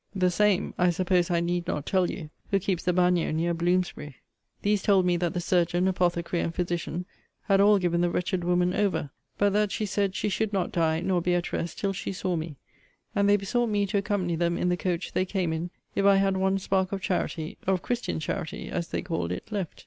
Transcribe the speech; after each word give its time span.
the 0.15 0.31
same, 0.31 0.73
I 0.79 0.89
suppose 0.89 1.29
I 1.29 1.41
need 1.41 1.67
not 1.67 1.85
tell 1.85 2.09
you, 2.09 2.31
who 2.49 2.57
keeps 2.57 2.81
the 2.81 2.91
bagnio 2.91 3.31
near 3.31 3.53
Bloomsbury. 3.53 4.15
These 4.63 4.81
told 4.81 5.05
me 5.05 5.15
that 5.17 5.35
the 5.35 5.39
surgeon, 5.39 5.87
apothecary, 5.87 6.41
and 6.41 6.55
physician, 6.55 7.05
had 7.43 7.61
all 7.61 7.77
given 7.77 8.01
the 8.01 8.09
wretched 8.09 8.43
woman 8.43 8.73
over; 8.73 9.11
but 9.37 9.53
that 9.53 9.71
she 9.71 9.85
said, 9.85 10.15
she 10.15 10.27
should 10.27 10.53
not 10.53 10.71
die, 10.71 11.01
nor 11.01 11.21
be 11.21 11.35
at 11.35 11.53
rest, 11.53 11.77
till 11.77 11.93
she 11.93 12.13
saw 12.13 12.35
me; 12.35 12.55
and 13.13 13.29
they 13.29 13.37
besought 13.37 13.69
me 13.69 13.85
to 13.85 13.97
accompany 13.99 14.35
them 14.35 14.57
in 14.57 14.69
the 14.69 14.75
coach 14.75 15.11
they 15.11 15.23
came 15.23 15.53
in, 15.53 15.69
if 15.93 16.03
I 16.03 16.15
had 16.15 16.35
one 16.35 16.57
spark 16.57 16.91
of 16.91 16.99
charity, 16.99 17.59
of 17.67 17.83
christian 17.83 18.19
charity, 18.19 18.69
as 18.69 18.87
they 18.87 19.03
called 19.03 19.31
it, 19.31 19.51
left. 19.51 19.79